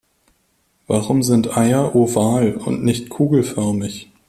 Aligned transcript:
Warum 0.87 1.21
sind 1.21 1.55
Eier 1.55 1.93
oval 1.93 2.55
und 2.55 2.83
nicht 2.83 3.09
kugelförmig? 3.09 4.09